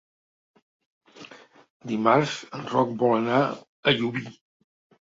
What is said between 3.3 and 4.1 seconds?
a